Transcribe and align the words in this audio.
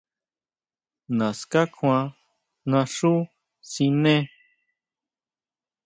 Naská 1.17 1.61
kjuan 1.73 2.05
naxú 2.71 3.13
siné. 3.71 4.15